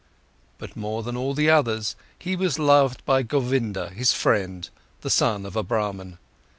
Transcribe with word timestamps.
But 0.57 0.75
more 0.75 1.03
than 1.03 1.15
all 1.15 1.35
the 1.35 1.51
others 1.51 1.95
he 2.17 2.35
was 2.35 2.57
loved 2.57 3.05
by 3.05 3.21
Govinda, 3.21 3.91
his 3.91 4.13
friend, 4.13 4.67
the 5.01 5.11
son 5.11 5.45
of 5.45 5.55
a 5.55 5.61
Brahman. 5.61 6.17